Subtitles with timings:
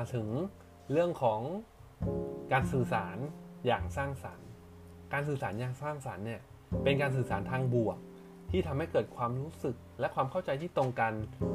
[0.00, 0.28] มาถึง
[0.92, 1.40] เรื่องของ
[2.52, 3.16] การสื่อสาร
[3.66, 4.48] อย่างสร้างสรรค์
[5.12, 6.40] การสื่อสารอย่างสร้างสรรค์เนี่ย
[6.84, 7.98] เป็นการสื่อสารทางบวก
[8.50, 11.12] ที่ทำให้เกิดความรู้สึกและความเข้าใจที่ตรงกัน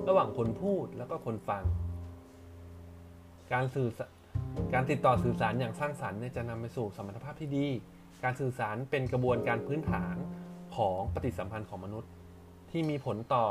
[0.08, 1.64] ระหว่างคนพูดแล้วก็คนฟัง
[3.54, 3.90] การสื่อ
[4.74, 7.68] การติดต่อสื่อสารอย่างสร้างสรรค์เนี่ยจะนำไปสู่สมรรถภาพที่ดี
[8.24, 10.16] การสื่อสารเป็นกระบวนการพื้นฐาน
[10.76, 12.12] ของปฏิสัมพันธ์ของมนุษย์
[12.72, 13.46] ที่มีผลต่อ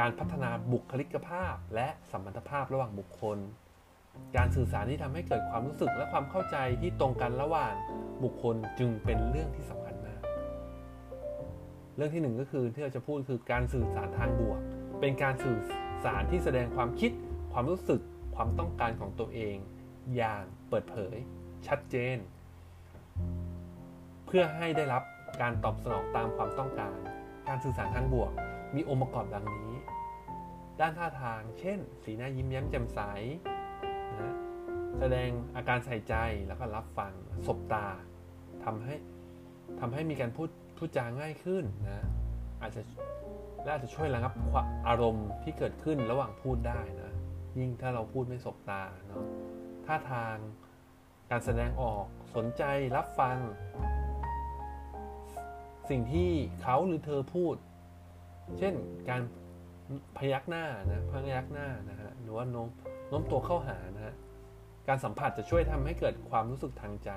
[0.00, 3.38] การพัฒนาบุคลิกภาพและสัมพันธภาพระหว่างบุคคล
[4.36, 7.74] การสื่อสารที่ทำให้เกิดความรู้สึกและความเข้าใจที่ตรงกันระหว่าง
[8.24, 10.20] บุคคลจึงเป็นเรื่องที่สำคัญมาก
[11.96, 14.60] เรื่องที่หนึ่งก็คือที่เราจะพูดคือการสื่อสารทางบวก
[15.00, 15.60] เป็นการสื่อ
[16.04, 17.10] สารที่แสดงความคิด
[17.52, 18.00] ความรู้สึก
[18.36, 19.56] ความต้องการของตัวเอง
[20.16, 21.16] อย่างเปิดเผย
[21.66, 22.16] ชัดเจน
[24.26, 25.02] เพื่อให้ได้รับ
[25.40, 26.96] การตอบสนองตามความต้องการ
[27.48, 28.32] การสื่อสารทางบวก
[28.74, 29.72] มีองค์ประกอบดังนี้
[30.80, 33.00] ด้านท่าทาง เช่น สีหน้ายิ้มแย้มแจ่มใส
[34.98, 36.14] แสดงอาการใส่ใจ
[36.46, 37.12] แล้วก็รับฟัง
[37.46, 37.86] สบตา
[38.64, 38.94] ทำให้
[39.80, 42.06] ทำให้มีการพูดพูดจาง่ายขึ้นนะ
[42.60, 42.80] อาจจะ
[43.64, 44.32] และอาจจะช่วยระงับ
[44.88, 47.12] อารมณ์ที่เกิดขึ้นระหว่างพูดได้นะ
[47.58, 49.24] ยิ่งถ้าเราพูดไม่สบตาเนาะ
[49.86, 50.36] ท่าทาง
[51.30, 52.04] การแสดงออก
[52.36, 52.62] สนใจ
[52.96, 53.36] รับฟัง
[55.90, 56.30] สิ่งที่
[56.62, 57.56] เขาหรือเธอพูด
[58.58, 58.74] เช่น
[59.08, 59.22] การ
[60.18, 62.68] พยักหน้านะพยักหน้านะฮะหรือว่าโน้ม
[63.08, 64.14] โน้มตัวเข้าหานะฮะ
[64.88, 67.10] การสัมผัสจะช่วยทำให้เกิดความรู้สึกทางใจ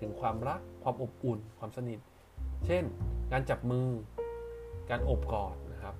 [0.00, 1.98] ถึงความรัก ความอบอุ่น ความสนิท
[2.66, 2.84] เช่น
[3.32, 3.88] การจับมือ
[4.90, 5.94] การอบกอดนะครับ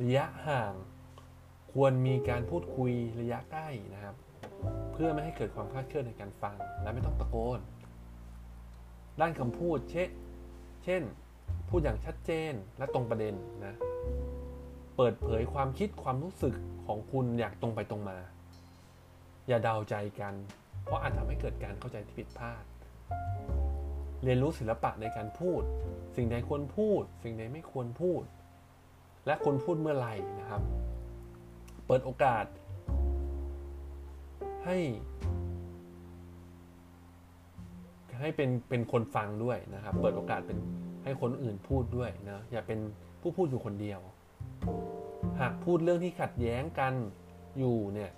[0.00, 0.72] ระยะห่าง
[1.72, 4.14] ควรมีการพูดคุยระยะใกล้นะครับ
[4.92, 7.60] เพื่อไม่ให้เกิดความคลาดเคลื่อนในการฟัง และไม่ต้องตะโกน
[9.20, 10.08] ด้านคำพูดเช่น
[10.84, 11.02] เช่น
[11.68, 13.34] พูดอย่างชัดเจนและตรงประเด็น
[13.66, 13.74] นะ
[14.96, 16.54] เปิดเผยความคิดความรู้สึก
[16.86, 18.18] ของคุณอยางตรงไปตรงมา
[19.48, 20.34] อย่าเดาใจกัน
[20.84, 22.64] เพราะอาจทำให้เกิดการเข้าใจที่ผิดพลาด
[24.24, 25.62] เรียนรู้ศิลปะในการพูด
[26.16, 28.22] สิ่งใดควรพูด สิ่งใดไม่ควรพูด
[29.26, 30.62] และควรพูดเมื่อไหร่นะครับ
[31.86, 32.44] เปิดโอกาส
[34.64, 34.78] ให้
[38.20, 40.58] ให้เป็นเป็นคนฟังด้วยนะครับ เปิดโอกาสเป็น
[41.04, 42.78] ให้คนอื่นพูดด้วยนะอย่าเป็น
[43.20, 44.00] ผู้พูดอยู่คนเดียว
[45.40, 46.92] หากพูดเรื่องที่ขัดแย้งกัน
[47.58, 48.10] อยู่เนี่ย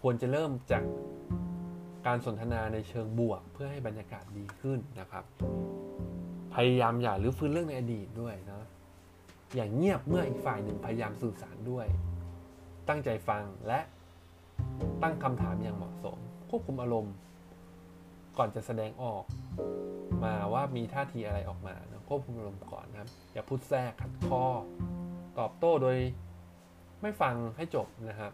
[0.00, 0.82] ควรจะเริ่มจาก
[2.06, 5.24] การสนทนาในเชิงบวก เพื่อให้บรรยากาศดีขึ้นนะครับ
[6.54, 8.62] พยายามอย่าหรือฟื้นเรื่องในอดีตด้วยนะ
[9.54, 11.86] อย่างเงียบเมื่ออีกฝ่ายหนึ่งพยายามสื่อสารด้วย
[12.88, 13.80] ตั้งใจฟังและ
[15.02, 16.18] ตั้งคำถามอย่างเหมาะสม
[16.50, 17.14] ควบคุมอารมณ์
[18.38, 19.24] ก่อนจะแสดงออก
[20.24, 21.74] มาว่ามีท่าทีอะไรออกมา
[22.08, 24.44] ควบคุมอารมณ์ก่อนนะครับ อย่าพูดแทรกขัดข้อ
[25.38, 25.98] ตอบโต้โดย
[27.02, 28.32] ไม่ฟังให้จบนะครับ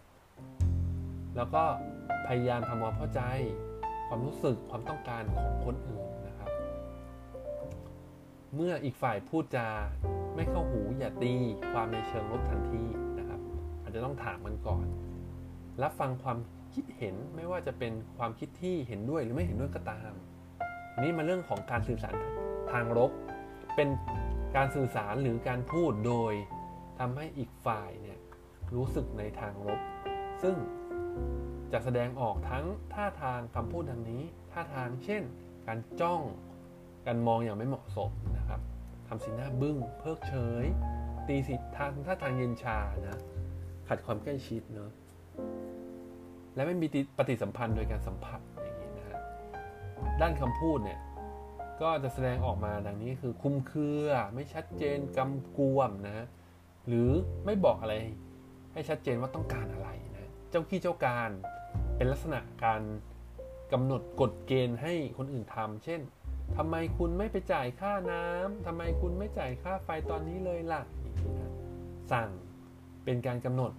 [1.37, 1.63] แล้วก็
[2.27, 3.23] พยายามทำความเข้าใจ
[4.09, 6.51] ความรู้สึกความต้องการของคนอื่นนะครับ
[8.55, 9.69] เมื่ออีกฝ่ายพูดจา
[10.35, 11.33] ไม่เข้าหูอย่าตี
[11.73, 12.83] ความในเชิงลบทันที
[13.19, 13.41] นะครับ
[13.83, 14.87] อาจจะต้องถามมันก่อน
[15.83, 16.39] รับฟังความ
[16.75, 20.13] คิดเห็นไม่ว่าจะเป็นความคิดที่เห็นด้วยหรือไม่เห็นด้วยก็ตาม
[20.99, 22.15] นี่มาเรื่องของการสื่อสาร
[22.73, 23.11] ทางลบ
[23.77, 23.89] เป็น
[24.57, 26.33] การสื่อสารหรือการพูดโดย
[26.99, 28.19] ทำให้อีกฝ่ายเนี่ย
[28.75, 29.81] รู้สึกในทางลบ
[30.43, 30.57] ซึ่ง
[31.73, 35.23] จะแสดงออกทั้งท่าทางคำพูดดังนี้ ท่าทางเช่น
[35.67, 36.23] การจ้อง
[37.07, 38.61] การมองอย่างไม่เหมาะสมนะครับ
[39.09, 40.65] ทำสีหน้าบึ้ง เพิกเฉย
[41.29, 43.21] ตีสิทางท่าทางเย็นชานะ
[43.89, 44.91] ขัดความใกล้ชิดเนาะ
[46.55, 46.87] และไม่มี
[47.17, 49.19] ปฏิสัมพันธ์โดยการสัมผัสอย่างนี้นะฮะ
[50.21, 51.01] ด้านคำพูดเนี่ย
[51.83, 56.27] ก็จะแสดงออกมาดังนี้คือคุมเครือ ไม่ชัดเจนกำกวมนะ
[56.87, 57.11] หรือ
[57.45, 57.95] ไม่บอกอะไร
[58.73, 61.31] ให้ชัดเจนว่าต้องการอะไรนะเจ้าขี้เจ้าการ
[61.97, 62.83] เป็นลักษณะการ
[63.73, 66.01] กำหนดกฎเกณฑ์ให้คนอื่นทำเช่น
[66.57, 70.83] ทำไมคุณไม่ไปจ่ายค่าน้ำทำไมคุณไม่จ่ายค่าไฟตอนนี้เลยล่ะ
[72.13, 72.29] สั่ง
[73.05, 73.73] เป็นการกำหนด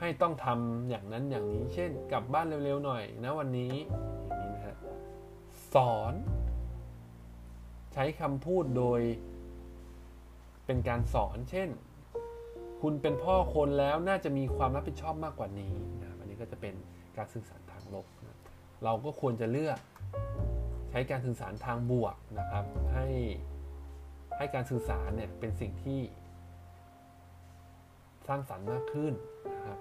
[0.00, 3.74] ให้ต้องทำอย่างนั้นอย่างนี้ เช่น กลับบ้านเร็วๆหน่อยนะวันนี้
[4.26, 4.76] อย่างนี้นะฮะ
[5.74, 6.14] สอน
[7.92, 9.00] ใช้คำพูดโดย
[10.66, 11.68] เป็นการสอนเช่น
[12.82, 16.74] คุณเป็นพ่อคนแล้วน่าจะมีความรับผิดชอบมากกว่านี้นะอันนี้ก็จะเป็น
[17.16, 18.38] การสื่อสารทางลบนะ
[18.84, 19.78] เราก็ควรจะเลือก
[20.90, 22.64] ใช้การสื่อสารทางบวกนะครับ
[22.94, 23.06] ให้
[24.36, 26.00] ให้การสื่อสารเนี่ยเป็นสิ่งที่
[28.28, 29.12] สร้างสรรค์มากขึ้น
[29.54, 29.78] นะครับ